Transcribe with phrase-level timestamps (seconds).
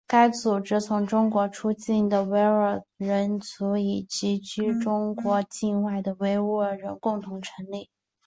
[0.07, 3.39] 该组织由从中国出境的维吾尔族人
[3.83, 7.87] 以及旅居中国境外的维吾尔人共同成立。